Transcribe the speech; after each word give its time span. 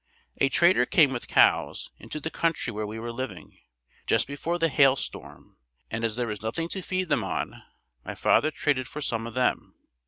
A 0.37 0.49
trader 0.49 0.87
came 0.87 1.13
with 1.13 1.27
cows, 1.27 1.91
into 1.99 2.19
the 2.19 2.31
country 2.31 2.73
where 2.73 2.87
we 2.87 2.97
were 2.97 3.11
living, 3.11 3.59
just 4.07 4.25
before 4.25 4.57
the 4.57 4.67
hail 4.67 4.95
storm 4.95 5.57
and 5.91 6.03
as 6.03 6.15
there 6.15 6.25
was 6.25 6.41
nothing 6.41 6.69
to 6.69 6.81
feed 6.81 7.07
them 7.07 7.23
on, 7.23 7.61
my 8.03 8.15
father 8.15 8.49
traded 8.49 8.87
for 8.87 9.01
some 9.01 9.27
of 9.27 9.35
them. 9.35 9.75